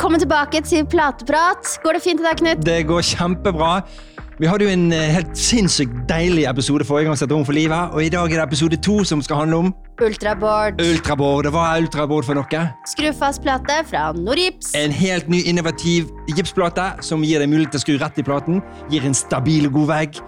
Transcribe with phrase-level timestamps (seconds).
[0.00, 1.74] Velkommen tilbake til Plateprat.
[1.82, 2.60] Går det fint i dag, Knut?
[2.64, 3.82] Det går kjempebra.
[4.40, 7.92] Vi hadde jo en eh, helt sinnssykt deilig episode forrige gang, sett Rom for livet,
[7.92, 9.68] og i dag er det episode to som skal handle om
[10.00, 10.80] Ultraboard.
[10.80, 11.50] ultraboard.
[11.52, 12.62] Hva er ultraboard for noe?
[12.88, 14.72] Skrufast plate fra Norips.
[14.80, 18.64] En helt ny innovativ gipsplate som gir deg mulighet til å skru rett i platen,
[18.88, 20.22] gir en stabil og god vegg,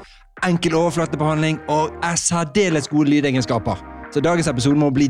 [0.51, 3.81] enkel overflatebehandling og særdeles gode lydegenskaper.
[4.13, 5.09] Så dagens episode må bli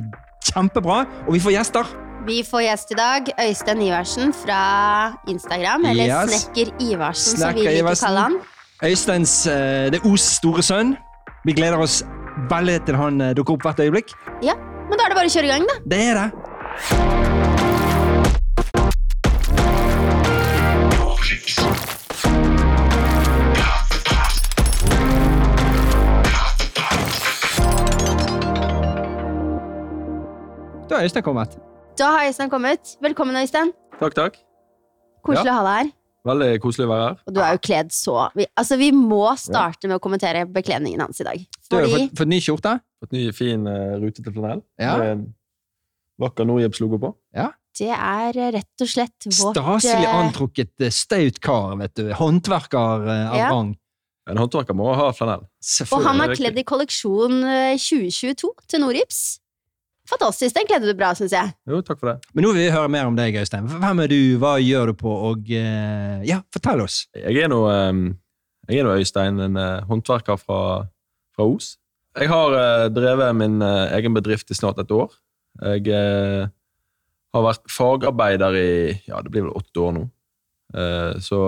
[0.52, 1.94] kjempebra, og vi får gjester.
[2.26, 3.28] Vi får gjest i dag.
[3.48, 4.58] Øystein Iversen fra
[5.28, 5.84] Instagram.
[5.84, 6.30] Eller Yes.
[6.42, 8.36] Snekker Iversen, som vi liker å kalle han.
[8.82, 10.94] Øysteins eh, Det er Os store sønn.
[11.46, 12.02] Vi gleder oss
[12.50, 14.14] veldig til han eh, dukker opp hvert øyeblikk.
[14.42, 14.54] Ja,
[14.88, 15.78] Men da er det bare å kjøre i gang, da.
[15.86, 17.32] Det er det.
[30.90, 31.58] Da er Øystein kommet.
[31.98, 32.94] Da har Øystein kommet.
[33.02, 33.72] Velkommen, Øystein.
[34.00, 34.36] Takk, takk.
[35.24, 35.52] Koselig Ja.
[35.52, 35.92] å ha deg her.
[36.24, 37.16] Veldig koselig å være her.
[37.26, 41.00] Og du er jo kledd så vi, Altså, vi må starte med å kommentere bekledningen
[41.00, 41.38] hans i dag.
[41.70, 42.80] Du har fått, fått ny skjorte.
[43.02, 44.62] Fått ny, fin uh, rutete flanell.
[44.78, 44.96] Ja.
[44.98, 45.34] Med en
[46.20, 47.14] vakker Nordjips logo på.
[47.34, 47.50] Ja.
[47.78, 52.12] det er eh, rett og slett vårt Staselig eh, antrukket eh, staut kar, vet du.
[52.12, 53.50] Håndverker eh, av Ja.
[53.50, 53.76] rang.
[54.28, 55.46] En håndverker må ha flanell.
[55.90, 59.40] Og han er kledd i kolleksjon eh, 2022 til Norips.
[60.10, 60.54] Fantastisk.
[60.56, 61.52] Den kledde du bra, syns jeg.
[61.68, 62.30] Jo, takk for det.
[62.34, 63.68] Men nå vil vi høre mer om deg, Øystein.
[63.70, 67.04] Hvem er du, hva gjør du på, og eh, Ja, fortell oss.
[67.14, 68.00] Jeg er nå eh,
[68.70, 70.58] jeg er nå Øystein, en eh, håndverker fra,
[71.36, 71.76] fra Os.
[72.18, 72.54] Jeg har
[72.92, 75.14] drevet min egen bedrift i snart et år.
[75.64, 76.50] Jeg
[77.32, 78.72] har vært fagarbeider i
[79.06, 80.02] ja, det blir vel åtte år nå.
[80.76, 81.38] Eh, så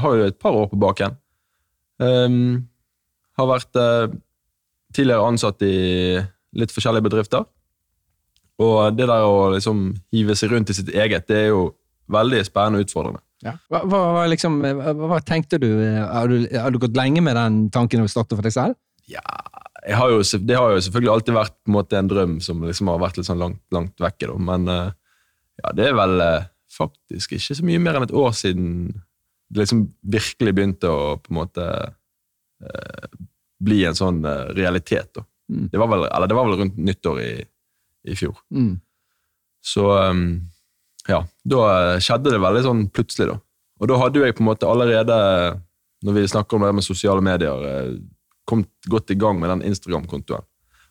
[0.00, 1.18] har jo et par år på baken.
[2.00, 2.64] Um,
[3.36, 3.76] har vært
[4.96, 5.76] tidligere ansatt i
[6.56, 7.44] litt forskjellige bedrifter.
[8.62, 11.68] Og det der å liksom hive seg rundt i sitt eget, det er jo
[12.12, 13.22] veldig spennende og utfordrende.
[13.44, 15.68] Hva, hva, hva liksom, hva, hva tenkte du?
[16.00, 16.46] Har, du?
[16.56, 18.78] har du gått lenge med den tanken å starte for deg selv?
[19.10, 19.22] Ja,
[19.94, 22.90] har jo, det har jo selvfølgelig alltid vært på en, måte, en drøm som liksom
[22.90, 24.30] har vært litt sånn langt, langt vekke.
[24.32, 24.38] Da.
[24.48, 24.88] Men eh,
[25.62, 28.70] ja, det er vel eh, faktisk ikke så mye mer enn et år siden
[29.46, 33.20] det liksom virkelig begynte å på en måte eh,
[33.62, 34.24] bli en sånn
[34.56, 35.12] realitet.
[35.14, 35.22] Da.
[35.52, 35.68] Mm.
[35.70, 37.30] Det, var vel, eller det var vel rundt nyttår i,
[38.06, 38.36] i fjor.
[38.54, 38.76] Mm.
[39.66, 40.26] Så um,
[41.10, 43.38] ja, da eh, skjedde det veldig sånn plutselig, da.
[43.82, 45.16] Og da hadde jeg på en måte allerede,
[46.06, 47.92] når vi snakker om det med sosiale medier, eh,
[48.48, 50.44] kommet godt i gang med den Instagram-kontoen.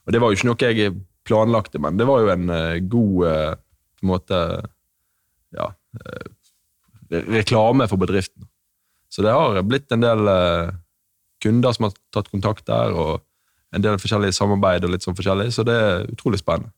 [0.05, 0.95] Og det var jo ikke noe jeg
[1.25, 3.55] planlagte, men det var jo en eh, god
[3.95, 4.39] på en måte
[5.55, 5.69] ja,
[7.09, 8.45] reklame for bedriften.
[9.09, 10.27] Så det har blitt en del
[11.41, 13.23] kunder som har tatt kontakt der, og
[13.75, 16.75] en del forskjellige samarbeid og litt sånn forskjellig, så det er utrolig spennende.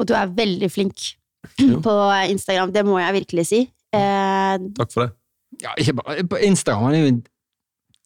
[0.00, 1.10] Og du er veldig flink
[1.60, 1.80] Jo.
[1.86, 1.94] på
[2.32, 2.72] Instagram.
[2.74, 3.60] Det må jeg virkelig si.
[3.92, 5.12] Eh, Takk for det.
[5.62, 6.86] Ja, ikke bare på Instagram.
[6.88, 7.22] Han er jo en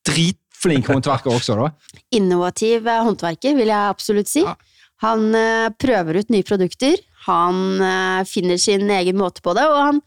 [0.07, 2.01] dritflink håndverker også, da.
[2.15, 4.43] innovativ eh, håndverker, vil jeg absolutt si.
[4.47, 4.55] Ja.
[5.05, 9.79] Han eh, prøver ut nye produkter, han eh, finner sin egen måte på det, og
[9.91, 10.01] han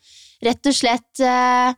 [0.46, 1.73] rett og slett eh,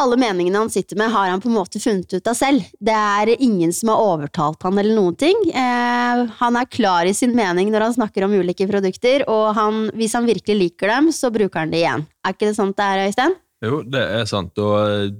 [0.00, 2.64] alle meningene han sitter med, har han på en måte funnet ut av selv.
[2.82, 5.36] Det er ingen som har overtalt han eller noen ting.
[5.54, 9.84] Eh, han er klar i sin mening når han snakker om ulike produkter, og han,
[9.94, 12.06] hvis han virkelig liker dem, så bruker han det igjen.
[12.24, 13.36] Er ikke det sant det er, Øystein?
[13.64, 14.58] Jo, det er sant.
[14.58, 15.14] Og eh,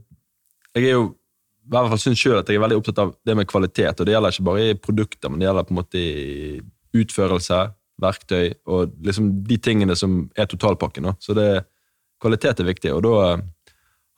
[0.75, 1.07] jeg er jo
[1.65, 4.01] i hvert fall synes selv at jeg er veldig opptatt av det med kvalitet.
[4.01, 6.59] Og det gjelder ikke bare i produkter, men det gjelder på en måte i
[6.95, 7.61] utførelse,
[8.03, 11.07] verktøy og liksom de tingene som er totalpakken.
[11.23, 11.63] Så det,
[12.21, 12.91] kvalitet er viktig.
[12.91, 13.45] Og da eh,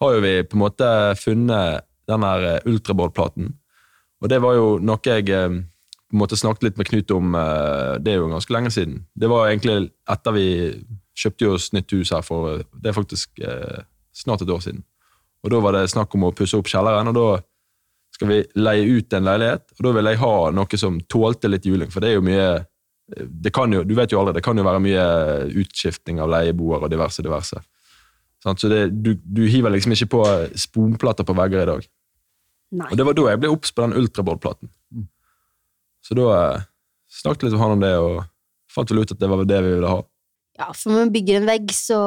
[0.03, 0.89] har jo vi på en måte
[1.21, 3.55] funnet den her eh, ultraboard-platen.
[4.23, 5.57] Og det var jo noe jeg eh,
[6.07, 9.01] på en måte snakket litt med Knut om eh, det er jo ganske lenge siden.
[9.15, 10.47] Det var egentlig etter vi
[11.17, 13.41] kjøpte oss nytt hus her for det er faktisk
[14.13, 14.83] snart et år siden.
[15.45, 17.29] Og Da var det snakk om å pusse opp kjelleren, og da
[18.13, 19.65] skal vi leie ut en leilighet.
[19.79, 22.49] og Da vil jeg ha noe som tålte litt juling, for det er jo mye
[23.07, 25.03] det kan jo, Du vet jo aldri, det kan jo være mye
[25.63, 27.23] utskifting av leieboere og diverse.
[27.23, 27.61] diverse.
[28.47, 28.63] Sant?
[28.63, 30.23] Så det, du, du hiver liksom ikke på
[30.59, 31.87] sponplater på vegger i dag.
[32.77, 32.89] Nei.
[32.93, 34.71] Og Det var da jeg ble obs på den ultraboard-platen.
[36.07, 36.67] Så da eh,
[37.11, 38.21] snakket litt med han om det, og
[38.71, 40.05] fant vel ut at det var det vi ville ha.
[40.57, 41.99] Ja, for når man bygger en vegg, så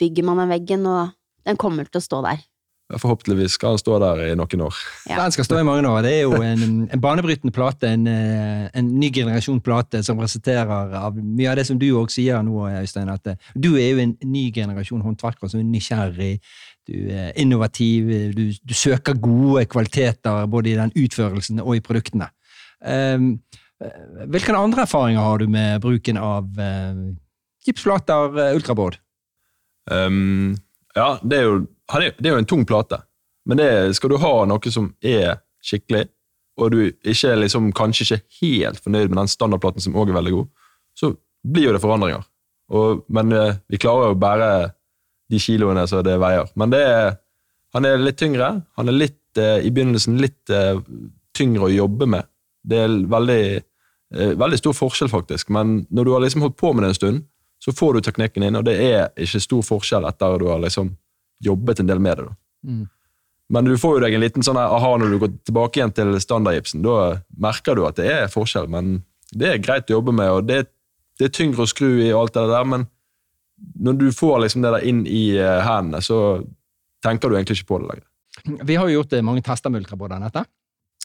[0.00, 1.12] bygger man den veggen, og
[1.46, 2.40] den kommer til å stå der.
[2.86, 4.76] Forhåpentligvis skal han stå der i noen år.
[5.10, 5.16] Ja.
[5.18, 6.04] Den skal stå i mange år.
[6.06, 10.70] Det er jo en, en banebrytende plate, en, eh, en ny generasjon plate som resulterer
[10.70, 13.10] av mye av det som du også sier nå, Øystein.
[13.10, 16.36] At eh, du er jo en ny generasjon håndverkere som er nysgjerrig,
[16.86, 22.30] du er innovativ, du, du søker gode kvaliteter både i den utførelsen og i produktene.
[22.86, 23.40] Um,
[24.30, 27.00] hvilke andre erfaringer har du med bruken av uh,
[27.66, 29.00] gipsplater uh, ultraboard?
[29.90, 30.54] Um,
[30.96, 31.56] ja, det er, jo,
[32.18, 33.02] det er jo en tung plate,
[33.46, 36.06] men det, skal du ha noe som er skikkelig,
[36.56, 40.18] og du ikke er liksom, kanskje ikke helt fornøyd med den standardplaten som også er
[40.18, 40.48] veldig god,
[40.96, 41.12] så
[41.46, 42.24] blir jo det forandringer.
[42.72, 44.48] Og, men eh, vi klarer jo å bære
[45.30, 46.48] de kiloene som det veier.
[46.58, 47.12] Men det er,
[47.76, 48.48] han er litt tyngre.
[48.80, 50.80] Han er litt, eh, i begynnelsen litt eh,
[51.36, 52.26] tyngre å jobbe med.
[52.66, 53.42] Det er veldig,
[54.40, 55.52] veldig stor forskjell, faktisk.
[55.54, 57.26] Men når du har liksom holdt på med det en stund,
[57.66, 60.60] så får du teknikken inn, og det er ikke stor forskjell etter at du har
[60.62, 60.92] liksom
[61.42, 62.26] jobbet en del med det.
[62.66, 62.84] Mm.
[63.56, 66.14] Men du får jo deg en liten sånn aha når du går tilbake igjen til
[66.22, 66.82] standardgipsen.
[66.86, 69.00] Da merker du at det er forskjell, men
[69.34, 70.60] det er greit å jobbe med, og det,
[71.18, 72.86] det er tyngre å skru i og alt det der, men
[73.82, 76.38] når du får liksom det der inn i eh, hendene, så
[77.02, 78.06] tenker du egentlig ikke på det lenger.
[78.68, 80.44] Vi har jo gjort eh, mange tester med Anette.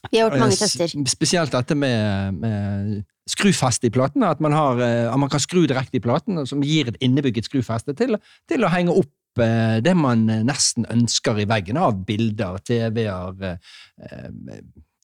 [0.09, 0.91] Vi har gjort mange tester.
[1.09, 4.25] Spesielt dette med, med skrufeste i platen.
[4.25, 7.49] At man, har, eh, at man kan skru direkte i platen, som gir et innebygget
[7.49, 8.17] skrufeste til,
[8.49, 13.61] til å henge opp eh, det man eh, nesten ønsker i veggen av bilder, TV-er,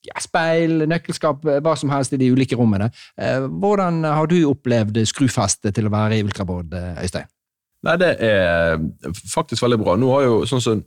[0.08, 2.90] ja, speil, nøkkelskap, hva som helst i de ulike rommene.
[3.20, 7.30] Eh, Hvordan har du opplevd skrufeste til å være i ultrabord, Øystein?
[7.86, 8.80] Nei, det er
[9.30, 9.94] faktisk veldig bra.
[9.94, 10.80] Nå har jo, sånn som,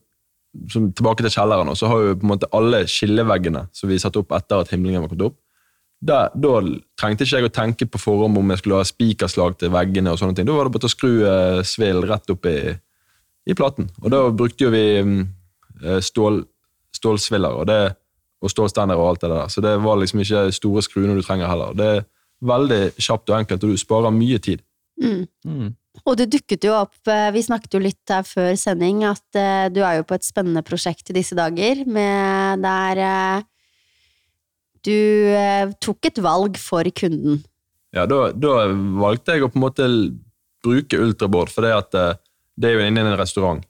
[0.72, 4.00] som Tilbake til kjelleren, og så har jo på en måte alle skilleveggene som vi
[4.02, 5.38] satte opp etter at himlingen var kommet opp,
[6.02, 6.60] da, da
[6.98, 10.14] trengte ikke jeg å tenke på forhånd om jeg skulle ha spikerslag til veggene.
[10.14, 10.48] og sånne ting.
[10.50, 12.74] Da var det bare å skru eh, svill rett opp i,
[13.46, 13.92] i platen.
[14.02, 15.20] Og da brukte jo vi mm,
[15.84, 16.42] eh, stål,
[16.98, 17.82] stålsviller og, det,
[18.42, 19.54] og stålstender og alt det der.
[19.54, 21.78] Så det var liksom ikke store skruene du trenger heller.
[21.78, 22.04] Det er
[22.50, 24.66] veldig kjapt og enkelt, og du sparer mye tid.
[25.02, 25.70] Mm.
[26.06, 29.68] Og det dukket jo opp, eh, vi snakket jo litt her før sending, at eh,
[29.74, 33.48] du er jo på et spennende prosjekt i disse dager, med der eh,
[34.82, 37.44] du tok et valg for kunden.
[37.94, 39.88] Ja, da, da valgte jeg å på en måte
[40.64, 42.22] bruke ultraboard, for det, at,
[42.58, 43.62] det er jo inne i en restaurant,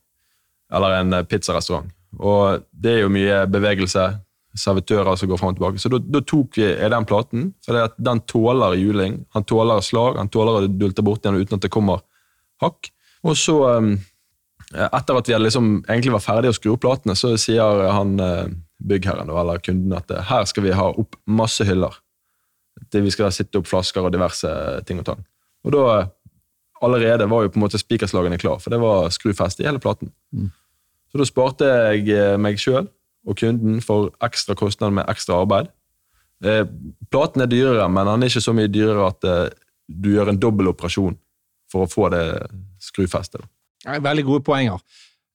[0.72, 1.90] eller en pizzarestaurant.
[2.16, 4.06] Og det er jo mye bevegelse,
[4.62, 5.84] servitører som går frem og tilbake.
[5.84, 9.20] Så da, tok vi den platen, for den tåler juling.
[9.36, 12.00] Han tåler slag, han tåler å dulte bort igjen uten at det kommer
[12.62, 12.92] hakk.
[13.28, 17.34] Og så, eh, etter at vi liksom, egentlig var ferdig å skru opp platene, så
[17.42, 22.00] sier han eh, byggherren eller kunden at eh, her skal vi ha opp masse hyller
[22.92, 24.50] det vi skal sitte opp flasker og diverse
[24.88, 25.22] ting og tang.
[25.66, 25.84] Og da
[26.82, 30.12] allerede var jo på en måte spikerslagene klar, for det var skrufest i hele platen.
[30.34, 30.50] Mm.
[31.12, 32.88] Så da sparte jeg eh, meg sjøl
[33.28, 35.70] og kunden for ekstra kostnader med ekstra arbeid.
[36.44, 36.64] Eh,
[37.14, 39.44] platen er dyrere, men den er ikke så mye dyrere at eh,
[39.92, 41.20] du gjør en dobbel operasjon
[41.72, 42.26] for å få det
[42.82, 43.44] skrufestet.
[43.86, 44.82] Veldig gode poenger.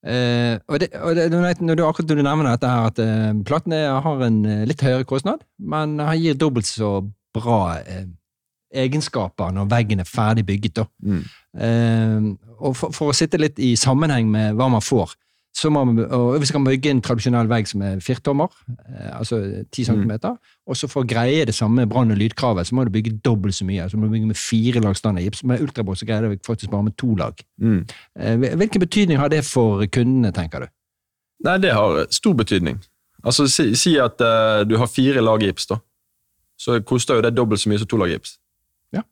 [0.07, 3.75] Eh, og det, og det, når, du, akkurat du nevner dette her, at eh, platen
[3.75, 7.01] er, har en eh, litt høyere kostnad, men han gir dobbelt så
[7.35, 8.05] bra eh,
[8.77, 10.79] egenskaper når veggen er ferdig bygget.
[10.79, 10.87] Da.
[11.03, 11.23] Mm.
[11.59, 12.29] Eh,
[12.61, 15.17] og for, for å sitte litt i sammenheng med hva man får,
[15.73, 19.39] man, og hvis man bygge en tradisjonell vegg som er firtommer, eh, altså
[19.73, 20.13] 10 cm,
[20.67, 23.55] og så for å greie det samme brann- og lydkravet, så må du bygge dobbelt
[23.57, 23.89] så mye.
[23.89, 25.45] så må du bygge med fire lag standardgips.
[25.45, 27.41] Med ultrabåt så greier du faktisk bare med to lag.
[27.61, 27.87] Mm.
[28.19, 30.67] Eh, Hvilken betydning har det for kundene, tenker du?
[31.45, 32.79] Nei, det har stor betydning.
[33.25, 35.81] Altså, Si, si at uh, du har fire lag gips, da.
[36.59, 38.39] Så koster jo det dobbelt så mye som to lag gips.
[38.93, 39.03] Ja.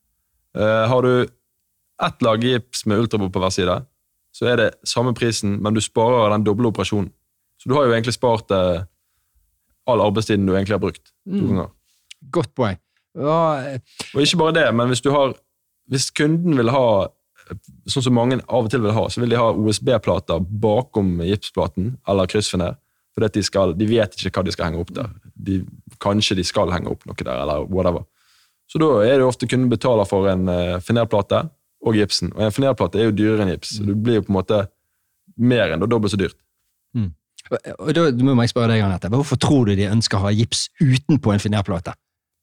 [0.57, 1.26] Uh, har du
[2.04, 3.85] ett lag gips med ultrabord på hver side,
[4.35, 7.12] så er det samme prisen, men du sparer den doble operasjonen.
[7.62, 8.83] Så du har jo egentlig spart eh,
[9.87, 11.12] all arbeidstiden du egentlig har brukt.
[11.25, 11.69] to Mm.
[12.33, 12.79] Godt poeng.
[13.14, 13.81] Ja, eh,
[14.14, 15.35] Og ikke bare det, men hvis du har
[15.91, 17.09] hvis kunden vil ha
[17.91, 21.95] sånn som mange av og til vil ha, så vil de ha OSB-plater bakom gipsplaten,
[22.09, 22.79] eller kryssfiner,
[23.21, 25.11] at de, skal, de vet ikke hva de skal henge opp der.
[25.37, 25.61] De,
[26.03, 28.09] kanskje de skal henge opp noe der, eller whatever.
[28.67, 31.45] Så da er det ofte kunden betaler for en uh, finerplate
[31.85, 32.33] og gipsen.
[32.35, 34.62] Og en finerplate er jo dyrere enn gips, så det blir jo på en måte
[35.37, 36.37] mer enn og dobbelt så dyrt.
[37.50, 39.11] og- og da må jeg spørre deg, Anette.
[39.12, 41.93] Hvorfor tror du de ønsker å ha gips utenpå en finerplate?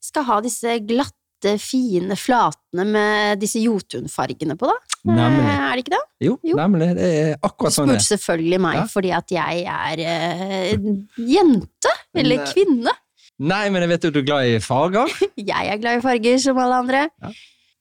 [0.00, 4.76] Skal ha disse glatte, fine flatene med disse jotunfargene på, da?
[5.10, 5.42] Nemlig.
[5.42, 6.04] Eh, Er det ikke det?
[6.28, 6.54] Jo, Jo.
[6.56, 6.94] nemlig.
[6.94, 8.84] Det er Du akkurat sånn det spurte selvfølgelig meg Ja.
[8.86, 12.90] fordi at jeg er eh, en jente, eller Men, eh, kvinne.
[13.40, 15.08] Nei, men jeg vet jo at du er glad i farger.
[15.36, 17.08] Jeg er glad i farger som alle andre.
[17.20, 17.30] Ja.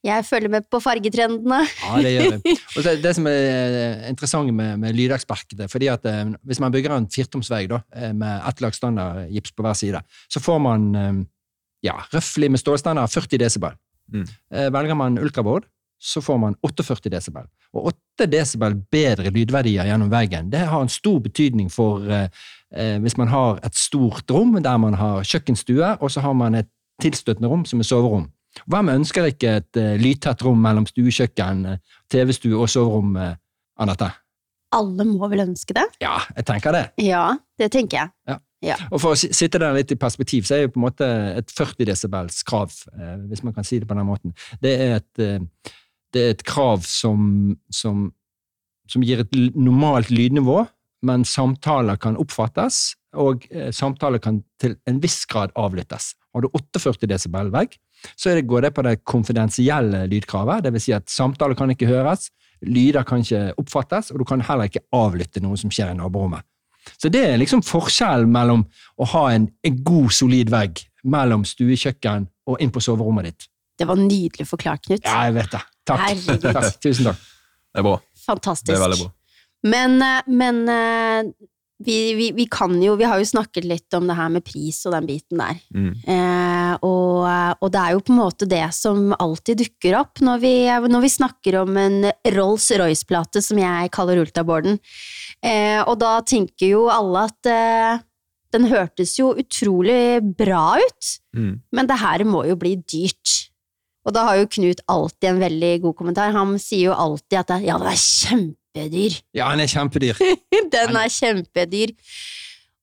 [0.02, 1.60] Jeg følger med på fargetrendene.
[1.84, 2.56] Ja, det gjør vi.
[2.78, 6.74] Og det, det som er eh, interessant med, med lydeksperket, fordi at eh, hvis man
[6.74, 10.90] bygger en firtomsvegg da, eh, med ett lag standardgips på hver side, så får man
[10.98, 11.22] eh,
[11.86, 13.78] ja, røftlig med stålstandard 40 desibel.
[14.12, 14.26] Mm.
[14.26, 15.70] Eh, Velger man ultraboard,
[16.02, 17.46] så får man 48 desibel.
[17.78, 22.28] Og 8 desibel bedre lydverdier gjennom veggen, det har en stor betydning for eh,
[22.74, 26.58] eh, hvis man har et stort rom der man har kjøkkenstue, og så har man
[26.58, 28.32] et tilstøtende rom som er soverom.
[28.70, 33.34] Hvem ønsker ikke et uh, lydtett rom mellom stuekjøkken, eh, TV-stue og soverom, uh,
[33.82, 34.12] Anette?
[34.76, 35.84] alle må vel ønske det?
[36.04, 36.86] Ja, jeg tenker det.
[37.04, 37.26] Ja,
[37.60, 38.40] det tenker jeg.
[38.92, 41.08] Og for å sitte der litt i perspektiv, så er jo på en måte
[41.40, 44.96] et 40 desibels krav, eh, hvis man kan si det på den måten, det er
[45.00, 45.72] et, eh,
[46.14, 48.12] det er et krav som, som,
[48.88, 50.62] som gir et normalt lydnivå,
[51.10, 56.14] men samtaler kan oppfattes, og eh, samtaler kan til en viss grad avlyttes.
[56.32, 57.76] Har du 48 desibel vegg,
[58.16, 61.74] så er det, går det på det konfidensielle lydkravet, det vil si at samtaler kan
[61.74, 62.30] ikke høres,
[62.62, 66.46] lyder kan ikke oppfattes, og du kan heller ikke avlytte noe som skjer i naborommet.
[66.98, 68.66] Så det er liksom forskjellen mellom
[68.98, 73.48] å ha en, en god, solid vegg mellom stuekjøkken og inn på soverommet ditt.
[73.78, 75.06] Det var nydelig forklart, Knut.
[75.06, 75.62] Ja, jeg vet det.
[75.90, 76.26] Takk.
[76.44, 76.68] Takk.
[76.84, 77.24] Tusen takk.
[77.72, 77.96] Det er bra.
[78.28, 78.70] Fantastisk.
[78.70, 79.14] Det er veldig bra.
[79.72, 81.32] Men, eh, men eh,
[81.86, 84.84] vi, vi, vi kan jo Vi har jo snakket litt om det her med pris
[84.86, 85.62] og den biten der.
[85.74, 85.92] Mm.
[86.06, 87.26] Eh, og,
[87.62, 90.54] og det er jo på en måte det som alltid dukker opp når vi,
[90.92, 91.98] når vi snakker om en
[92.36, 94.80] Rolls-Royce-plate, som jeg kaller Ultaborden
[95.42, 98.02] Eh, og da tenker jo alle at eh,
[98.54, 101.62] den hørtes jo utrolig bra ut, Mm.
[101.72, 103.50] men det her må jo bli dyrt.
[104.06, 106.34] Og da har jo Knut alltid en veldig god kommentar.
[106.36, 109.18] Han sier jo alltid at det, ja, den er kjempedyr.
[109.34, 110.22] Ja, den er kjempedyr.
[110.76, 111.94] Den er kjempedyr.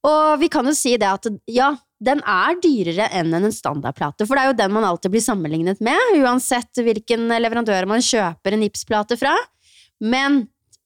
[0.07, 4.39] Og vi kan jo si det at ja, den er dyrere enn en standardplate, for
[4.39, 8.63] det er jo den man alltid blir sammenlignet med, uansett hvilken leverandør man kjøper en
[8.69, 9.35] Ibs-plate fra.
[9.99, 10.45] Men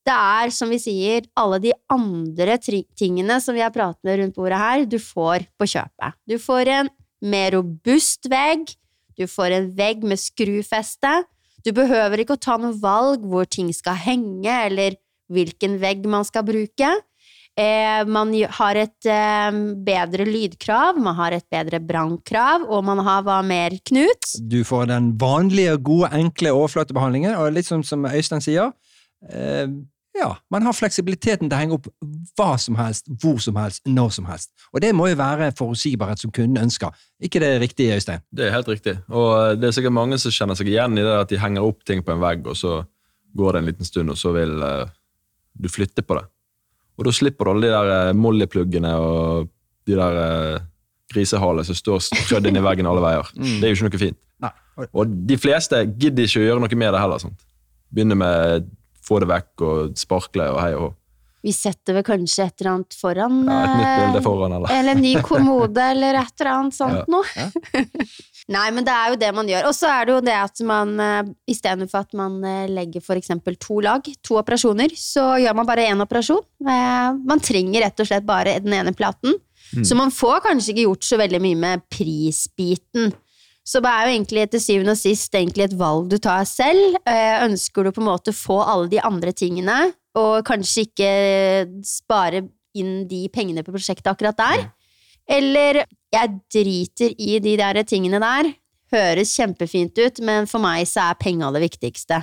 [0.08, 4.38] det er, som vi sier, alle de andre tingene som vi har pratet med rundt
[4.38, 6.16] bordet her, du får på kjøpet.
[6.26, 6.90] Du får en
[7.22, 8.72] mer robust vegg,
[9.20, 11.12] du får en vegg med skrufeste,
[11.62, 14.96] du behøver ikke å ta noe valg hvor ting skal henge, eller
[15.32, 16.88] hvilken vegg man skal bruke.
[17.52, 23.24] Eh, man har et eh, bedre lydkrav, man har et bedre brannkrav, og man har
[23.26, 24.30] hva mer, Knut?
[24.40, 28.72] Du får den vanlige, gode, enkle overflatebehandlingen, og litt som, som Øystein sier,
[29.28, 29.66] eh,
[30.16, 31.86] ja, man har fleksibiliteten til å henge opp
[32.36, 34.50] hva som helst, hvor som helst, når som helst.
[34.72, 36.92] Og det må jo være forutsigbarhet som kunden ønsker.
[37.20, 38.24] Ikke det riktige, Øystein?
[38.32, 38.98] Det er helt riktig.
[39.12, 41.84] Og det er sikkert mange som kjenner seg igjen i det at de henger opp
[41.88, 42.82] ting på en vegg, og så
[43.36, 44.84] går det en liten stund, og så vil uh,
[45.56, 46.26] du flytte på det.
[46.98, 49.48] Og da slipper du alle de der uh, Molly-pluggene og
[49.88, 50.66] de der uh,
[51.12, 53.30] grisehalene som står strødd inn i veggen alle veier.
[53.60, 54.18] Det er jo ikke noe fint.
[54.42, 54.52] Nei.
[54.92, 57.22] Og- de fleste gidder ikke å gjøre noe med det heller.
[57.22, 57.46] Sant?
[57.92, 58.68] Begynne med
[59.02, 60.90] få det vekk og sparkle og hei og hå.
[61.42, 64.70] Vi setter vel kanskje et eller annet foran Ja, et nytt eh, bilde foran, eller?
[64.78, 67.06] Eller en ny kommode, eller et eller annet sånt Ja.
[67.10, 67.48] noe.
[68.50, 69.68] Nei, men det er jo det man gjør.
[69.70, 73.54] Og så er det jo det at man eh, istedenfor at man eh, legger eksempel
[73.62, 76.42] to lag, to operasjoner, så gjør man bare én operasjon.
[76.66, 79.36] Eh, Man trenger rett og slett bare den ene platen.
[79.72, 79.84] Mm.
[79.86, 83.12] Så man får kanskje ikke gjort så veldig mye med prisbiten.
[83.62, 86.98] Så det er jo egentlig til syvende og sist egentlig et valg du tar selv.
[87.06, 91.12] Ønsker du på en måte å få alle de andre tingene, og kanskje ikke
[91.86, 92.42] spare
[92.74, 94.64] inn de pengene på prosjektet akkurat der?
[95.30, 98.52] Eller jeg driter i de der tingene der.
[98.92, 102.20] Høres kjempefint ut, men for meg så er penga det viktigste.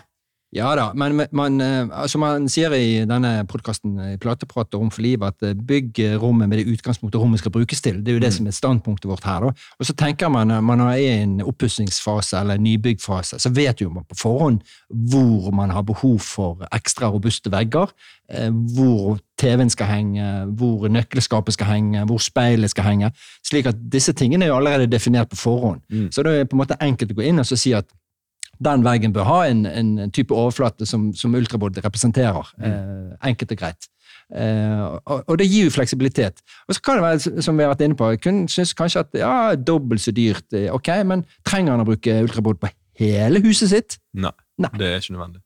[0.52, 4.90] Ja da, men man, eh, altså man sier i denne podkasten i Plateprat og Rom
[4.90, 8.00] for livet at eh, bygg eh, rommet med det utgangspunktet rommet skal brukes til.
[8.02, 8.38] Det er jo det Mm.
[8.38, 9.40] som er standpunktet vårt her.
[9.46, 9.52] da.
[9.80, 13.82] Og så tenker man når man er i en oppussingsfase eller en nybyggfase, så vet
[13.82, 17.94] jo man på forhånd hvor man har behov for ekstra robuste vegger,
[18.32, 23.12] eh, hvor TV-en skal henge, hvor nøkkelskapet skal henge, hvor speilet skal henge.
[23.46, 25.82] Slik at disse tingene er jo allerede definert på forhånd.
[25.92, 26.10] Mm.
[26.12, 27.86] Så det er på en måte enkelt å gå inn og så si at
[28.66, 32.52] den veggen bør ha en, en type overflate som, som ultraboard representerer.
[32.60, 33.88] Eh, enkelt og greit.
[34.36, 36.44] Eh, og, og det gir jo fleksibilitet.
[36.68, 39.20] Og så kan det være, som vi har vært inne på, kun syns kanskje at
[39.22, 43.72] ja, dobbelt så dyrt, eh, ok, men trenger han å bruke ultraboard på hele huset
[43.72, 44.00] sitt?
[44.14, 44.72] Nei, Nei.
[44.78, 45.44] det er ikke nødvendig.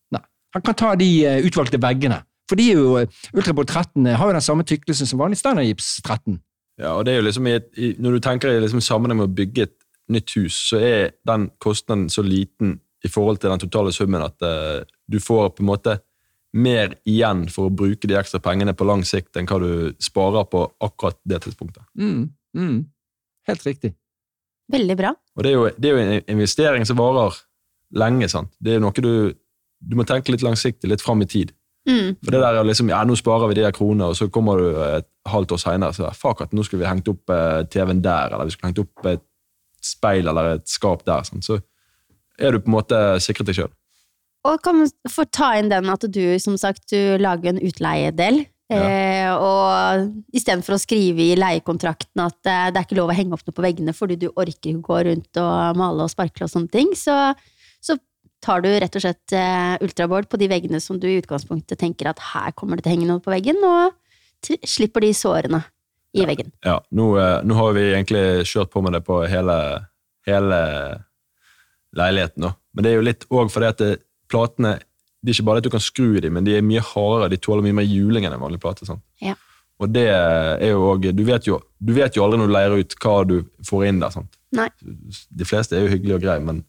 [0.53, 2.19] Han kan ta de eh, utvalgte veggene.
[2.49, 6.41] For de er jo, eh, 13 har jo den samme tykkelsen som vanlig standardgips 13.
[6.81, 9.67] Ja, og det er jo liksom Når du tenker i liksom sammenheng med å bygge
[9.67, 9.75] et
[10.09, 14.45] nytt hus, så er den kostnaden så liten i forhold til den totale summen at
[14.45, 15.97] uh, du får på en måte
[16.53, 20.45] mer igjen for å bruke de ekstra pengene på lang sikt enn hva du sparer
[20.49, 21.83] på akkurat det tidspunktet.
[21.97, 22.77] Mm, mm.
[23.49, 23.95] Helt riktig.
[24.71, 25.11] Veldig bra.
[25.35, 27.35] Og det er jo, det er jo en investering som varer
[27.97, 28.29] lenge.
[28.31, 28.53] sant?
[28.63, 29.33] Det er noe du,
[29.81, 31.51] du må tenke litt langsiktig, litt fram i tid.
[31.89, 32.15] Mm.
[32.23, 34.61] For det der er liksom, ja, nå sparer vi de her kronene, og så kommer
[34.61, 37.65] du et halvt år senere og sier fuck at nå skulle vi hengt opp eh,
[37.73, 39.25] TV-en der, eller vi skulle hengt opp et
[39.83, 41.25] speil eller et skap der.
[41.27, 41.43] Sant?
[41.43, 41.59] Så
[42.39, 43.73] er du på en måte sikret deg sjøl.
[44.43, 48.43] Og kan man få ta inn den at du, som sagt, du lager en utleiedel.
[48.73, 53.35] Eh, og istedenfor å skrive i leiekontrakten at eh, det er ikke lov å henge
[53.35, 56.53] opp noe på veggene fordi du orker ikke gå rundt og male og sparkle og
[56.55, 57.35] sånne ting, så,
[57.83, 57.99] så
[58.43, 62.09] tar du rett og slett eh, ultraboard på de veggene som du i utgangspunktet tenker
[62.09, 63.93] at her kommer det til å henge noe på veggen, og
[64.67, 65.61] slipper de sårene
[66.13, 66.51] i veggen.
[66.65, 69.57] Ja, nå, eh, nå har vi egentlig kjørt på med det på hele,
[70.27, 70.59] hele
[71.95, 72.41] leiligheten.
[72.41, 72.53] da.
[72.73, 74.79] Men det er jo litt òg fordi at det, platene
[75.23, 77.29] det er ikke bare at du kan skru i dem, men de er mye hardere.
[77.31, 78.85] De tåler mye mer juling enn en vanlig plate.
[78.85, 78.99] sant?
[79.21, 79.35] Ja.
[79.79, 82.75] Og det er jo også, du vet jo, du vet jo aldri når du leier
[82.79, 84.09] ut hva du får inn der.
[84.11, 84.35] sant?
[84.51, 84.67] Nei,
[85.31, 86.63] De fleste er jo hyggelige og greie, men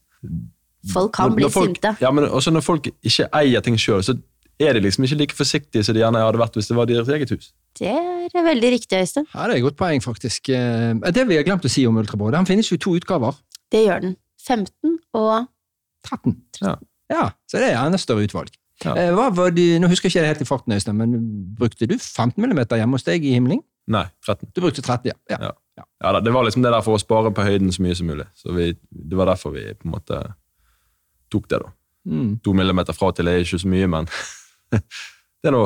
[0.92, 1.96] folk kan når- bli når folk, sinte.
[2.00, 4.14] Ja, men også når folk ikke eier ting sjøl, så
[4.60, 7.08] er de liksom ikke like forsiktige som de gjerne hadde vært hvis det var deres
[7.08, 7.52] eget hus.
[7.78, 9.26] Det er veldig riktig, Øystein.
[9.34, 10.48] Ja, det er et godt poeng, faktisk.
[10.48, 13.34] Eh, Det vi har glemt å si om Ultraboard, den finnes jo i to utgaver.
[13.70, 14.16] Det gjør den.
[14.46, 15.46] 15 og
[16.06, 16.36] 13.
[16.62, 16.74] Ja.
[17.12, 18.52] Ja, så det er gjerne større utvalg.
[18.84, 18.94] Ja.
[18.98, 21.12] Eh, Hva var de, nå husker jeg ikke det helt i farten, Øystein, men
[21.58, 23.60] brukte du 15 mm hjemme hos deg i himling?
[23.92, 24.48] Nei, 13.
[24.56, 25.16] Du brukte 30, ja.
[25.30, 25.52] ja.
[25.76, 25.84] Ja.
[26.02, 28.06] Ja, da, Det var liksom det der for å spare på høyden så mye som
[28.08, 28.26] mulig.
[28.38, 30.20] Så vi, Det var derfor vi på en måte
[31.32, 31.60] tok det.
[31.64, 31.72] da.
[32.08, 32.38] Mm.
[32.44, 34.08] To millimeter fra til er ikke så mye, men
[34.72, 35.64] det er nå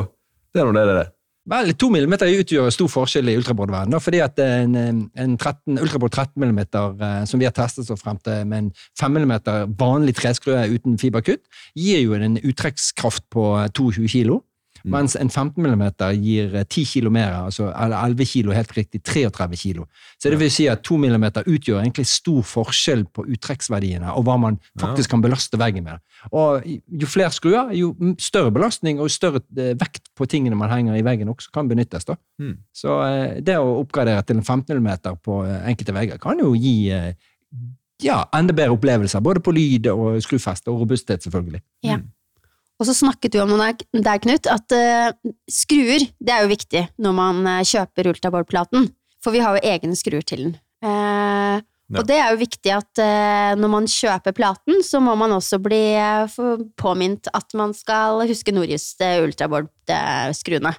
[0.49, 1.09] det er Noe det det er.
[1.47, 6.11] Vel, 2 mm utgjør stor forskjell i ultraboardverdenen, da, fordi at en, en 13, ultraboard
[6.11, 8.69] 13 mm, eh, som vi har testet oss frem til med en
[8.99, 9.33] 5 mm
[9.79, 11.41] vanlig treskrue uten fiberkutt,
[11.79, 14.43] gir jo en uttrekkskraft på 22 kilo,
[14.83, 14.91] Mm.
[14.95, 15.83] mens en 15 mm
[16.21, 19.87] gir eh, 10 kilo mer, altså 11 kilo, helt riktig 33 kilo.
[20.21, 24.37] Så det vil si at 2 mm utgjør egentlig stor forskjell på uttrekksverdiene og hva
[24.39, 26.03] man faktisk kan belaste veggen med.
[26.31, 30.99] Og jo flere skruer, jo større belastning og større eh, vekt på tingene man henger
[30.99, 32.05] i veggen også kan benyttes.
[32.05, 32.15] da.
[32.39, 32.55] Mm.
[32.75, 36.53] Så eh, det å oppgradere til en 15 mm på eh, enkelte vegger kan jo
[36.55, 37.11] gi eh,
[38.03, 41.61] ja, enda bedre opplevelser, både på lyd og skrufeste og robusthet, selvfølgelig.
[41.83, 41.99] Ja.
[42.79, 46.85] Og så snakket du om noe der, Knut, at uh, skruer det er jo viktig
[47.01, 48.87] når man uh, kjøper ultrabordplaten.
[49.19, 50.55] For vi har jo egne skruer til den.
[50.85, 52.03] Uh, Ja.
[52.03, 52.99] Og det er jo viktig at
[53.57, 55.97] når man kjøper platen, så må man også bli
[56.77, 60.75] påminnet at man skal huske Norjust ultraboard-skruene.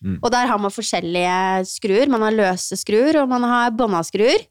[0.00, 0.16] Mm.
[0.22, 2.08] Og der har man forskjellige skruer.
[2.08, 4.48] Man har løse skruer, og man har bånda skruer.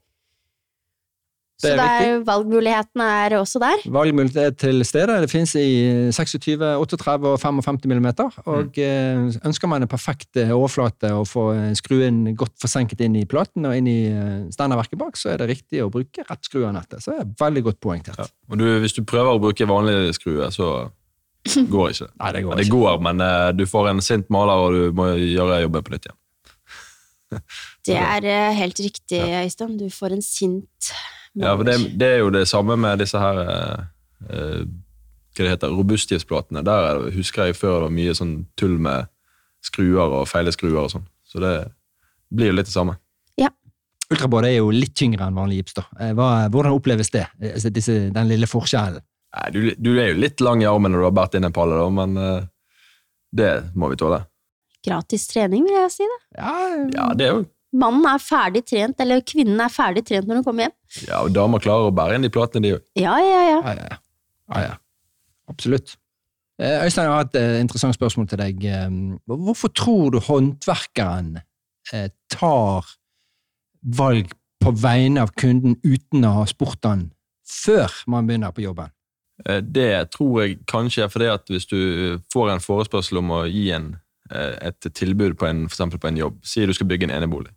[1.56, 3.84] Så Det så er, valgmulighetene er også der.
[3.88, 5.14] Valgmulighet er til stede.
[5.22, 8.28] Det finnes i 26, 38 og 55 millimeter.
[8.44, 9.38] Og mm.
[9.48, 13.64] ønsker man en perfekt eh, overflate og få eh, skruen godt forsenket inn i platen
[13.64, 17.00] og inn i eh, standardverket bak, så er det riktig å bruke rett skruanettet.
[17.00, 18.20] Så det er veldig godt poengtert.
[18.20, 18.28] Ja.
[18.52, 20.70] Og du, hvis du prøver å bruke vanlig skrue, så
[21.72, 22.12] går ikke det.
[22.20, 22.76] Nei, det Ja, går det ikke.
[22.76, 26.10] går, men eh, du får en sint maler, og du må gjøre jobben på nytt
[26.10, 26.20] igjen.
[27.86, 29.78] Det er eh, helt riktig, Øystein.
[29.80, 30.92] Du får en sint
[31.36, 33.80] Ja, for det, det er jo det samme med disse her eh,
[34.30, 34.62] eh,
[35.36, 36.62] Hva det heter, robustgiftsplatene.
[36.64, 39.08] Der er det- husker jeg før det var mye sånn tull med
[39.66, 41.04] skruer og feile skruer og sånn.
[41.28, 41.50] Så det
[42.32, 42.94] blir jo litt det samme.
[43.36, 43.50] Ja.
[44.10, 45.74] Ultraboard er jo litt tyngre enn vanlig gips.
[45.74, 45.84] da.
[46.00, 47.26] Eh, Hva, hvordan oppleves det?
[47.42, 49.02] Altså Disse, den lille forskjellen?
[49.36, 51.52] Nei, du, du er jo litt lang i armen når du har båret inn en
[51.52, 52.46] palle, da, men eh,
[53.36, 54.22] det må vi tåle.
[54.86, 56.18] Gratis trening, vil jeg si det.
[56.38, 56.54] Ja,
[56.94, 57.44] Ja, det er jo
[57.76, 60.74] Mannen er ferdig trent, eller kvinnen er ferdig trent når hun kommer hjem.
[61.08, 62.84] Ja, og damer klarer å bære inn de platene, de òg.
[62.98, 63.60] Ja, ja, ja.
[63.60, 64.62] Ja, ja, ja.
[64.70, 64.74] ja.
[65.52, 65.96] Absolutt.
[66.58, 68.64] Eh, Øystein, jeg har et eh, interessant spørsmål til deg.
[68.64, 68.88] Eh,
[69.28, 71.36] Hvorfor tror du håndverkeren
[71.92, 72.88] eh, tar
[73.96, 74.32] valg
[74.64, 77.10] på vegne av kunden uten å ha spurt han
[77.46, 78.90] før man begynner på jobben?
[79.44, 81.78] Eh, Det tror jeg kanskje er fordi at hvis du
[82.32, 83.92] får en forespørsel om å gi en,
[84.32, 87.52] eh, et tilbud på en, for på en jobb, sier du skal bygge en enebolig,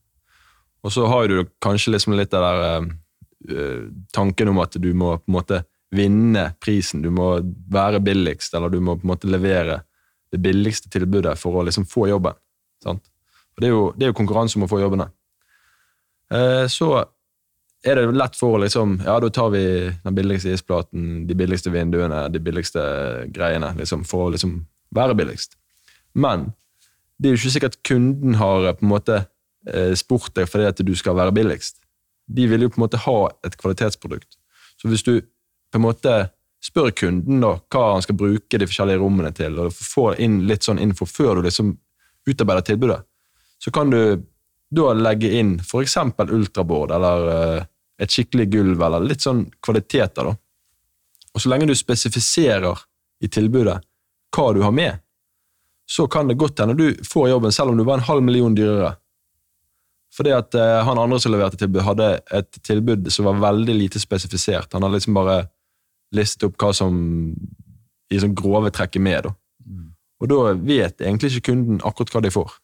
[0.83, 2.87] og så har du kanskje liksom litt av der
[3.49, 3.83] eh,
[4.15, 5.63] tanken om at du må på en måte
[5.95, 7.39] vinne prisen, du må
[7.71, 9.81] være billigst, eller du må på en måte levere
[10.29, 12.37] det billigste tilbudet for å liksom få jobben.
[12.83, 13.01] Sant?
[13.55, 15.09] For det er, jo, det er jo konkurranse om å få jobbene.
[16.29, 16.91] Uh, så
[17.81, 19.63] er det lett for å liksom Ja, da tar vi
[20.03, 22.83] den billigste isplaten, de billigste vinduene, de billigste
[23.33, 24.59] greiene, liksom, for å liksom
[24.95, 25.57] være billigst.
[26.13, 26.51] Men
[27.17, 29.23] det er jo ikke sikkert kunden har på en måte
[29.99, 31.81] spurt deg fordi at du skal være billigst.
[32.29, 34.37] De vil jo på en måte ha et kvalitetsprodukt.
[34.79, 36.13] Så hvis du på en måte
[36.63, 40.67] spør kunden da, hva han skal bruke de forskjellige rommene til, og får inn litt
[40.67, 41.73] sånn info før du liksom
[42.29, 42.99] utarbeider tilbudet,
[43.59, 44.01] så kan du
[44.69, 45.97] da legge inn f.eks.
[46.29, 47.67] ultraboard eller eh,
[47.99, 50.29] et skikkelig gulv, eller litt sånn kvaliteter.
[50.29, 50.35] da.
[51.33, 52.85] Og så lenge du spesifiserer
[53.23, 53.79] i tilbudet
[54.35, 55.01] hva du har med,
[55.89, 58.55] så kan det godt hende du får jobben selv om du var en halv million
[58.55, 58.93] dyrere.
[60.15, 64.01] Fordi at uh, han andre som leverte tilbud, hadde et tilbud som var veldig lite
[64.01, 64.73] spesifisert.
[64.73, 65.43] Han hadde liksom bare
[66.15, 66.97] listet opp hva som
[68.09, 69.27] i sånn grove trekk er med.
[69.27, 69.35] da.
[70.19, 72.55] Og da vet egentlig ikke kunden akkurat hva de får.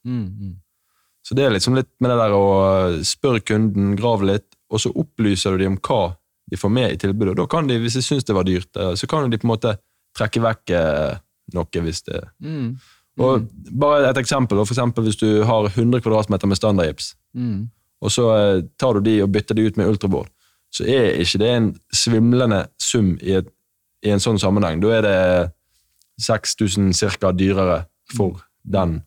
[1.26, 2.46] Så det er liksom litt med det der å
[3.08, 6.16] spørre kunden, grave litt, og så opplyser du dem om hva
[6.52, 7.32] de får med i tilbudet.
[7.34, 9.48] Og da kan de, hvis de syns det var dyrt, eh, så kan de på
[9.48, 9.78] en måte
[10.18, 11.18] trekke vekk eh,
[11.56, 12.78] noe hvis det Mm.
[13.18, 13.46] Og
[13.80, 14.58] Bare et eksempel.
[14.66, 17.70] For eksempel hvis du har 100 kvadratmeter med standardgips, Mm.
[18.02, 20.28] og så eh, tar du de og bytter de ut med ultrabord,
[20.72, 23.48] så er ikke det en svimlende sum i, et,
[24.04, 24.80] i en sånn sammenheng.
[24.84, 25.52] Da er det
[26.22, 29.02] 6000 cirka dyrere for den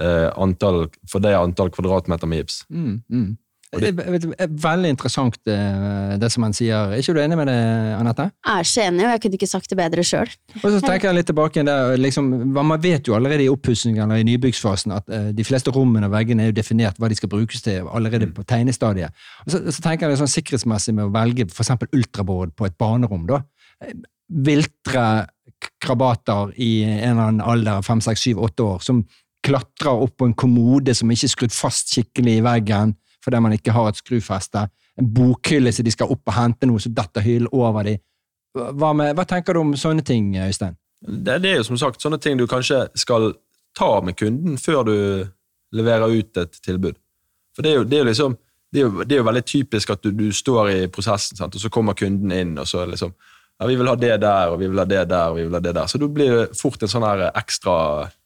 [0.00, 2.62] eh, antall, for det antall kvadratmeter med gips.
[2.70, 3.36] Mm, mm.
[3.80, 6.92] Det er ve- ve- veldig interessant eh, det som han sier.
[6.94, 7.56] Er ikke du enig med det,
[7.98, 8.26] Anette?
[8.46, 10.30] Jeg er så enig, og jeg kunne ikke sagt det bedre sjøl.
[10.62, 14.22] Og så tenker jeg litt tilbake der, liksom, Man vet jo allerede i oppussingen eller
[14.22, 17.32] i nybyggsfasen at eh, de fleste rommene og veggene er jo definert hva de skal
[17.32, 19.10] brukes til allerede på tegnestadiet.
[19.46, 21.74] Og så, så tenker jeg det sånn sikkerhetsmessig med å velge f.eks.
[21.92, 23.26] ultraboard på et barnerom.
[23.30, 23.42] da.
[24.28, 25.26] Viltre
[25.84, 29.02] krabater i en eller annen alder, fem, seks, syv, åtte år, som
[29.44, 33.56] klatrer opp på en kommode som ikke er skrudd fast skikkelig i veggen fordi man
[33.56, 34.66] ikke har et skrufeste.
[35.00, 37.96] En bokhylle så de skal opp og hente noe, så detter hyllen over de.
[38.54, 40.76] Hva, hva tenker du om sånne ting, Øystein?
[41.04, 43.32] Det, det er jo som sagt sånne ting du kanskje skal
[43.76, 44.96] ta med kunden før du
[45.74, 46.96] leverer ut et tilbud.
[47.54, 48.36] For det er jo, det er liksom
[48.74, 51.54] det er, jo, det er jo veldig typisk at du, du står i prosessen, sant?
[51.54, 54.58] og så kommer kunden inn, og så liksom ja, 'Vi vil ha det der, og
[54.58, 56.56] vi vil ha det der, og vi vil ha det der.' Så da blir det
[56.58, 57.76] fort en sånn her ekstra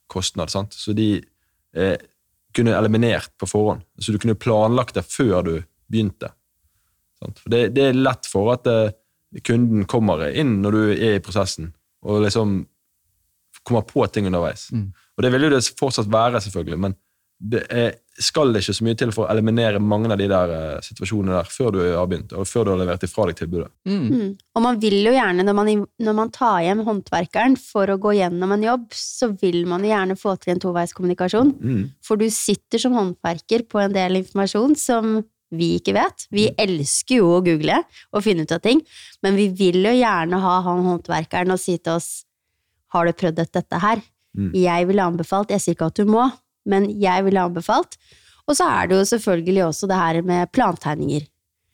[0.09, 0.49] kostnad.
[0.73, 1.21] Så de
[1.77, 1.99] eh,
[2.57, 3.85] kunne eliminert på forhånd.
[3.99, 5.55] Så du kunne planlagt det før du
[5.89, 6.33] begynte.
[7.21, 8.95] For det, det er lett for at eh,
[9.45, 11.73] kunden kommer inn når du er i prosessen,
[12.07, 12.61] og liksom
[13.67, 14.69] kommer på ting underveis.
[14.73, 14.91] Mm.
[15.17, 16.95] Og det vil jo det fortsatt være, selvfølgelig, men
[17.39, 20.53] det er, skal det ikke så mye til for å eliminere mange av de der
[20.55, 23.69] eh, situasjonene der før du har begynt, og før du har levert ifra deg tilbudet.
[23.87, 24.09] Mm.
[24.09, 24.33] Mm.
[24.59, 25.71] Og man vil jo gjerne, når man,
[26.03, 29.93] når man tar hjem håndverkeren for å gå gjennom en jobb, så vil man jo
[29.93, 31.55] gjerne få til en toveiskommunikasjon.
[31.63, 31.83] Mm.
[32.05, 35.21] For du sitter som håndverker på en del informasjon som
[35.55, 36.27] vi ikke vet.
[36.35, 37.79] Vi elsker jo å google
[38.13, 38.83] og finne ut av ting,
[39.25, 42.11] men vi vil jo gjerne ha han håndverkeren og si til oss
[42.93, 44.03] har du prøvd dette her?
[44.37, 44.53] Mm.
[44.57, 46.27] Jeg ville anbefalt, jeg sier ikke at du må,
[46.69, 47.99] men jeg ville anbefalt.
[48.49, 51.27] Og så er det jo selvfølgelig også det her med plantegninger.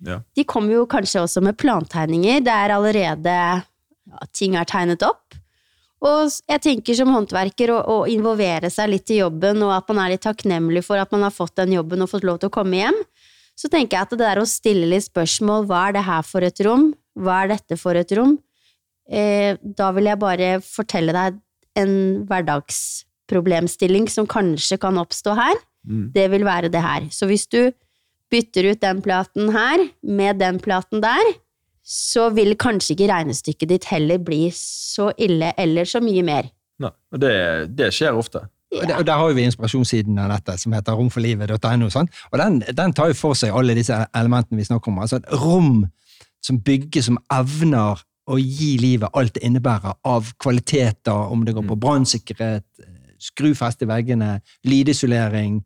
[0.04, 0.18] Ja.
[0.36, 5.36] De kommer jo kanskje også med plantegninger der allerede ja, ting er tegnet opp.
[6.04, 10.02] Og jeg tenker som håndverker å, å involvere seg litt i jobben, og at man
[10.02, 12.54] er litt takknemlig for at man har fått den jobben og fått lov til å
[12.54, 12.98] komme hjem,
[13.56, 16.44] så tenker jeg at det der å stille litt spørsmål, hva er det her for
[16.44, 18.34] et rom, hva er dette for et rom,
[19.08, 21.40] eh, da vil jeg bare fortelle deg
[21.80, 21.94] en
[23.28, 25.54] hverdagsproblemstilling som kanskje kan oppstå her,
[25.86, 26.12] Mm.
[26.14, 27.08] det vil være det her.
[27.10, 27.70] Så hvis du
[28.30, 31.34] bytter ut den platen her med den platen der,
[31.84, 36.48] så vil kanskje ikke regnestykket ditt heller bli så ille eller så mye mer.
[36.80, 38.48] Nei, og det, det skjer ofte.
[38.72, 41.90] Der, og der har vi inspirasjonssiden av dette, som heter romforlivet.no.
[42.32, 44.98] Og den, den tar jo for seg alle disse elementene vi snakker om.
[45.04, 45.84] Altså et rom
[46.42, 51.68] som bygges, som evner å gi livet alt det innebærer av kvaliteter, om det går
[51.68, 52.64] på brannsikkerhet,
[53.22, 55.60] skrufeste veggene, lydisolering.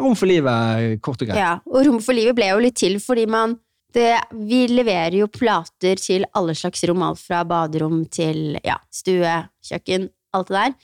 [0.00, 1.38] Rom for livet, kort og greit.
[1.38, 3.58] Ja, og Rom for livet ble jo litt til fordi man
[3.94, 9.34] det, Vi leverer jo plater til alle slags rom, alt fra baderom til ja, stue,
[9.62, 10.74] kjøkken, alt det der.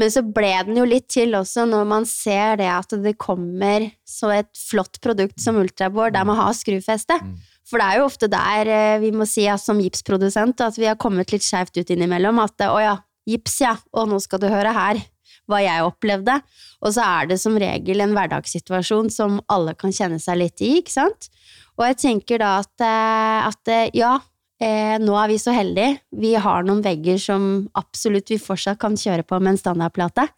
[0.00, 3.84] Men så ble den jo litt til også når man ser det at det kommer
[4.08, 7.20] så et flott produkt som Ultraboard, der man har skrufeste.
[7.20, 7.36] Mm.
[7.68, 10.88] For det er jo ofte der eh, vi må si at som gipsprodusent at vi
[10.88, 12.40] har kommet litt skjevt ut innimellom.
[12.42, 12.96] At å ja,
[13.28, 15.04] gips ja, og nå skal du høre her
[15.50, 16.38] hva jeg opplevde.
[16.84, 20.78] Og så er det som regel en hverdagssituasjon som alle kan kjenne seg litt i,
[20.80, 21.28] ikke sant?
[21.78, 24.16] Og jeg tenker da at, eh, at eh, ja,
[24.62, 25.98] eh, nå er vi så heldige.
[26.14, 30.28] Vi har noen vegger som absolutt vi fortsatt kan kjøre på med en standardplate.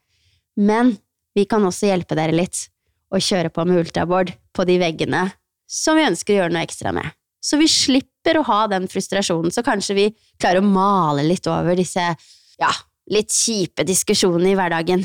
[0.57, 0.97] Men
[1.37, 2.67] vi kan også hjelpe dere litt
[3.13, 5.29] og kjøre på med ultraboard på de veggene
[5.71, 7.07] som vi ønsker å gjøre noe ekstra med.
[7.43, 10.07] Så vi slipper å ha den frustrasjonen, så kanskje vi
[10.41, 12.71] klarer å male litt over disse ja,
[13.13, 15.05] litt kjipe diskusjonene i hverdagen.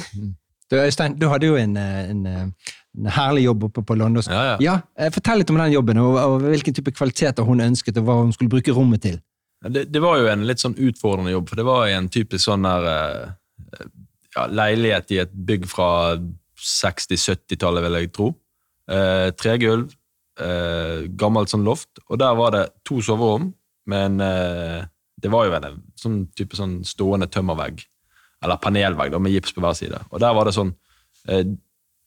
[0.72, 4.24] Du, Øystein, du hadde jo en, eh, en, eh, en herlig jobb oppe på London.
[4.28, 4.56] Ja, ja.
[4.64, 8.08] Ja, eh, Fortell litt om den jobben, og, og hvilken type kvaliteter hun ønsket, og
[8.08, 9.20] hva hun skulle bruke rommet til.
[9.62, 12.66] Det, det var jo en litt sånn utfordrende jobb, for det var en typisk sånn
[12.66, 12.88] der
[14.36, 15.90] ja, leilighet i et bygg fra
[16.62, 18.32] 60-70-tallet, vil jeg tro.
[18.92, 19.92] Eh, tregulv,
[20.42, 23.52] eh, gammelt sånn loft, og der var det to soverom,
[23.92, 24.82] men eh,
[25.22, 27.84] det var jo en sånn type sånn stående tømmervegg,
[28.41, 29.99] eller panelvegg da, med gips på hver side.
[30.10, 30.73] Og der var det sånn
[31.30, 31.45] eh,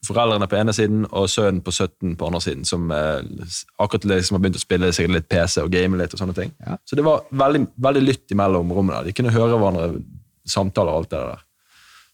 [0.05, 3.23] foreldrene på ene siden og sønnen på 17 på andre siden, som eh,
[3.81, 6.53] akkurat liksom har begynt å spille sikkert litt PC og game litt og sånne ting.
[6.65, 6.77] Ja.
[6.85, 9.05] Så det var veldig, veldig lytt imellom rommene.
[9.07, 10.03] De kunne høre hverandre
[10.49, 11.47] samtaler og alt det der.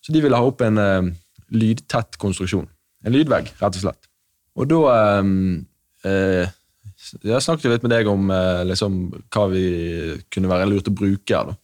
[0.01, 1.11] Så de ville ha opp en eh,
[1.57, 2.69] lydtett konstruksjon.
[3.05, 4.11] En lydvegg, rett og slett.
[4.61, 5.35] Og da eh,
[6.11, 6.57] eh,
[7.25, 9.01] Jeg snakket jo litt med deg om eh, liksom,
[9.33, 9.65] hva vi
[10.33, 11.53] kunne være lurt å bruke her.
[11.53, 11.59] da.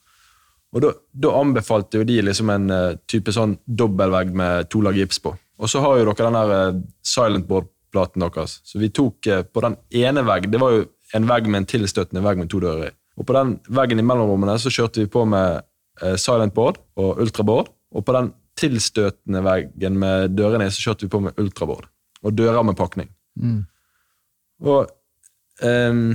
[0.76, 5.18] Og da, anbefalte jo de liksom en uh, type sånn dobbeltvegg med to lag gips
[5.24, 5.32] på.
[5.56, 8.58] Og så har jo dere den der uh, silentboard-platen deres.
[8.66, 10.84] Så vi tok uh, på den ene vegg Det var jo
[11.16, 12.94] en vegg med en tilstøtende vegg med to dører i.
[13.16, 15.62] Og på den veggen i mellomrommene så kjørte vi på med
[16.02, 17.72] uh, silentboard og ultraboard.
[17.96, 21.88] Og på den tilstøtende veggen med dørene i så kjørte vi på med ultraboard.
[22.20, 23.08] Og dører med pakning.
[23.40, 23.62] Mm.
[24.66, 24.90] Og
[25.64, 26.08] um,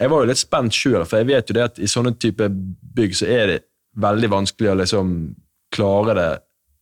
[0.00, 2.48] jeg var jo litt spent sjøl, for jeg vet jo det at i sånne type
[2.96, 3.60] bygg så er det
[4.00, 5.12] veldig vanskelig å liksom
[5.72, 6.30] klare det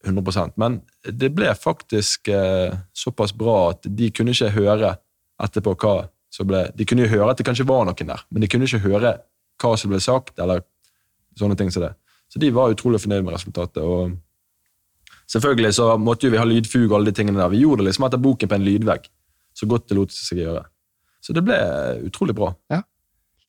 [0.06, 4.94] 100% Men det ble faktisk eh, såpass bra at de kunne ikke høre
[5.42, 5.94] etterpå hva
[6.30, 8.68] som ble De kunne jo høre at det kanskje var noen der, men de kunne
[8.68, 9.16] ikke høre
[9.60, 10.62] hva som ble sagt, eller
[11.36, 11.92] sånne ting som det.
[12.30, 13.82] Så de var utrolig fornøyd med resultatet.
[13.82, 14.14] og
[15.30, 17.50] Selvfølgelig så måtte jo vi ha lydfug og alle de tingene der.
[17.52, 19.08] Vi gjorde det liksom etter boken på en lydvegg.
[19.52, 20.62] Så godt det lot seg gjøre.
[21.20, 21.58] Så det ble
[22.06, 22.54] utrolig bra.
[22.72, 22.80] Ja,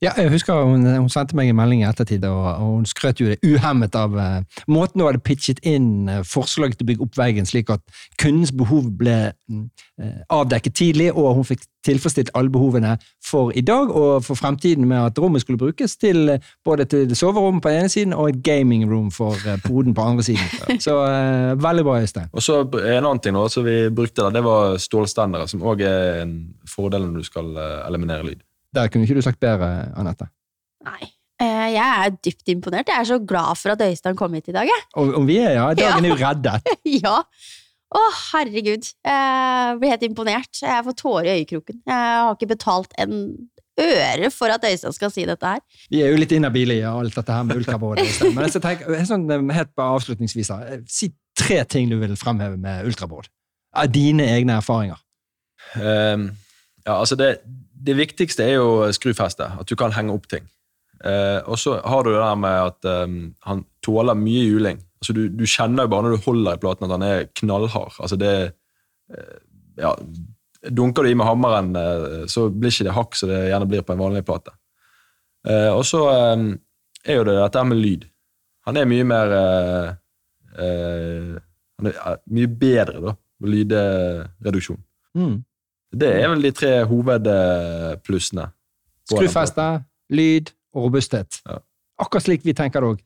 [0.01, 3.29] jeg husker hun, hun sendte meg en melding i ettertid, og, og hun skrøt jo
[3.29, 7.19] det uhemmet av uh, måten hun hadde pitchet inn uh, forslaget til å bygge opp
[7.21, 7.83] veggen, slik at
[8.21, 13.89] kundens behov ble eh, avdekket tidlig, og hun fikk tilfredsstilt alle behovene for i dag
[13.89, 17.89] og for fremtiden, med at rommet skulle brukes til eh, både til soverom på ene
[17.89, 20.45] siden og et gaming room for eh, poden på andre siden.
[20.85, 22.29] Så uh, veldig bra, Øystein.
[22.33, 25.81] Og så En annen ting nå, som vi brukte der, det var stålstendere, som òg
[25.85, 26.33] er en
[26.69, 28.41] fordel når du skal eh, eliminere lyd.
[28.75, 29.67] Der kunne ikke du sagt bedre,
[29.99, 30.27] Anette.
[30.87, 31.09] Nei.
[31.41, 32.87] Eh, Jeg er dypt imponert.
[32.87, 34.69] Jeg er så glad for at Øystein kom hit i dag.
[34.69, 34.83] Jeg.
[34.95, 36.71] Og, og vi er, ja, dagen er jo reddet.
[37.03, 37.17] Ja.
[37.91, 38.85] Å, herregud.
[39.03, 40.61] Jeg blir helt imponert.
[40.63, 41.81] Jeg får tårer i øyekroken.
[41.89, 43.17] Jeg har ikke betalt en
[43.81, 45.59] øre for at Øystein skal si dette her.
[45.91, 47.99] Vi er jo litt inhabile i alt dette her med ultrabord.
[48.21, 50.53] Men jeg skal tenke, sånn, eh, helt på avslutningsvis.
[50.55, 53.27] Eh, si tre ting du vil fremheve med ultrabord.
[53.75, 54.99] Av dine egne erfaringer.
[55.75, 56.29] Um,
[56.85, 57.33] ja, altså det,
[57.81, 59.59] det viktigste er jo skrufestet.
[59.59, 60.45] at du kan henge opp ting.
[61.03, 63.13] Eh, og så har du det der med at eh,
[63.47, 64.81] han tåler mye juling.
[65.01, 67.95] Altså du, du kjenner jo bare når du holder i platen at han er knallhard.
[67.99, 68.35] Altså det
[69.09, 69.37] eh,
[69.81, 69.95] ja,
[70.69, 73.85] Dunker du i med hammeren, eh, så blir ikke det hakk som det gjerne blir
[73.85, 74.53] på en vanlig plate.
[75.49, 76.51] Eh, og så ehm,
[77.01, 78.05] er jo det dette med lyd.
[78.69, 79.87] Han er mye mer eh,
[81.81, 84.77] Han er mye bedre da, på lydreduksjon.
[85.17, 85.39] Mm.
[85.91, 88.47] Det er vel de tre hovedplussene.
[89.11, 89.67] Skrufeste,
[90.13, 91.41] lyd og robusthet.
[91.45, 91.59] Ja.
[92.01, 93.01] Akkurat slik vi tenker det òg.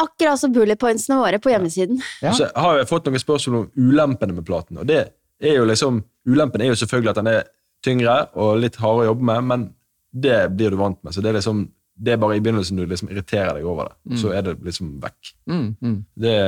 [0.00, 2.00] Akkurat som bullet pointsene våre på hjemmesiden.
[2.24, 2.32] Ja.
[2.36, 4.78] Så har jeg fått noen spørsmål om ulempene med platen.
[4.78, 5.08] og det
[5.40, 7.42] er jo liksom, Ulempen er jo selvfølgelig at den er
[7.84, 9.66] tyngre og litt hardere å jobbe med, men
[10.10, 11.14] det blir du vant med.
[11.14, 13.96] så Det er liksom, det er bare i begynnelsen du liksom irriterer deg over det.
[14.10, 14.16] Mm.
[14.22, 15.34] Så er det liksom vekk.
[15.46, 15.98] Mm, mm.
[16.14, 16.38] Det,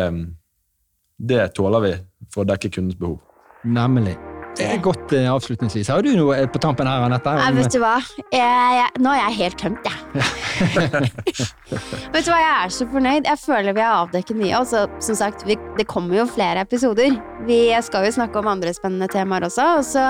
[1.31, 1.95] det tåler vi
[2.33, 3.21] for å dekke kundens behov.
[3.65, 4.17] Nemlig.
[4.59, 5.89] Det er godt eh, avslutningsvis.
[5.93, 7.35] Har du noe eh, på tampen her, Anette?
[7.39, 7.95] Nei, vet du hva?
[8.35, 9.99] Jeg, nå er jeg helt tømt, jeg.
[12.15, 13.29] vet du hva, jeg er så fornøyd.
[13.29, 14.59] Jeg føler vi har avdekket mye.
[14.59, 14.67] Og
[15.05, 17.15] som sagt, vi, det kommer jo flere episoder.
[17.47, 19.67] Vi skal jo snakke om andre spennende temaer også.
[19.79, 20.09] Og så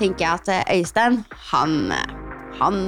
[0.00, 1.94] tenker jeg at eh, Øystein, han,
[2.60, 2.82] han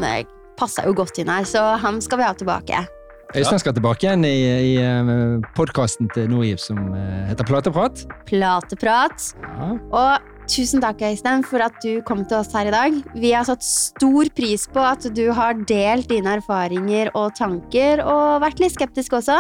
[0.61, 2.85] passa jo godt inn her, så han skal vi ha tilbake.
[3.33, 6.93] Øystein skal tilbake igjen i, i podkasten til Nordgiv som
[7.31, 8.05] heter Plateprat.
[8.29, 9.31] Plateprat.
[9.41, 9.71] Ja.
[9.89, 12.97] Og tusen takk, Øystein, for at du kom til oss her i dag.
[13.15, 18.43] Vi har satt stor pris på at du har delt dine erfaringer og tanker, og
[18.45, 19.39] vært litt skeptisk også.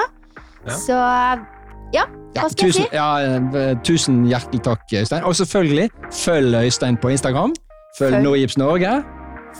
[0.66, 0.76] Ja.
[0.78, 0.98] Så
[1.92, 2.96] ja, hva skal tusen, jeg si?
[2.96, 5.24] ja, eh, tusen hjertelig takk, Øystein.
[5.28, 5.90] Og selvfølgelig,
[6.22, 7.52] følg Øystein på Instagram.
[7.98, 8.22] Følg Følg.
[8.24, 8.94] Nordgips Norge.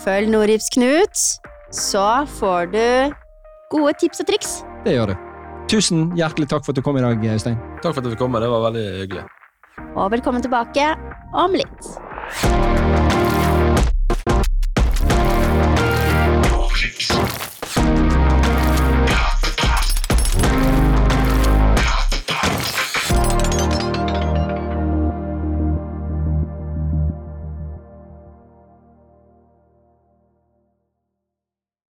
[0.03, 1.25] Følg Nordgips Knut,
[1.73, 2.07] så
[2.39, 3.13] får du
[3.75, 4.57] gode tips og triks.
[4.85, 5.15] Det gjør du.
[5.69, 7.61] Tusen hjertelig takk for at du kom i dag, Øystein.
[7.83, 8.33] Takk for at du kom.
[8.33, 9.27] Det var veldig hyggelig.
[9.93, 10.93] Og velkommen tilbake
[11.33, 13.12] omelette.